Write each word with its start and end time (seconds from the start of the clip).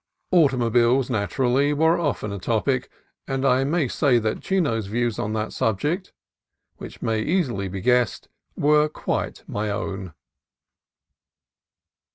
Automobiles, 0.31 1.11
naturally, 1.11 1.73
were 1.73 1.99
often 1.99 2.31
a 2.31 2.39
topic, 2.39 2.89
and 3.27 3.45
I 3.45 3.63
may 3.63 3.87
say 3.87 4.17
that 4.17 4.41
Chino's 4.41 4.87
views 4.87 5.19
on 5.19 5.33
that 5.33 5.53
subject, 5.53 6.11
which 6.77 7.03
may 7.03 7.21
easily 7.21 7.67
be 7.67 7.81
guessed, 7.81 8.27
were 8.57 8.89
quite 8.89 9.43
my 9.45 9.69
own. 9.69 10.13